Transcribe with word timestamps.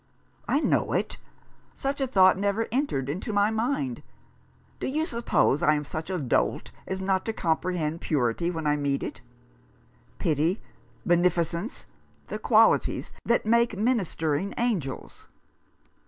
"I 0.47 0.61
know 0.61 0.93
it. 0.93 1.17
Such 1.75 2.01
a 2.01 2.07
thought 2.07 2.35
never 2.35 2.67
entered 2.71 3.07
into 3.07 3.31
my 3.31 3.51
mind. 3.51 4.01
Do 4.79 4.87
you 4.87 5.05
suppose 5.05 5.61
I 5.61 5.75
am 5.75 5.83
such 5.85 6.09
a 6.09 6.17
dolt 6.17 6.71
as 6.87 6.99
not 6.99 7.23
to 7.25 7.33
comprehend 7.33 8.01
purity 8.01 8.49
when 8.49 8.65
I 8.65 8.77
meet 8.77 9.03
it? 9.03 9.21
Pity, 10.17 10.55
30 10.55 10.55
A 10.55 10.55
Fellow 10.55 10.63
feeling. 10.63 10.63
beneficence, 11.21 11.85
the 12.29 12.39
qualities 12.39 13.11
that 13.27 13.45
make 13.45 13.77
ministering 13.77 14.55
angels 14.57 15.27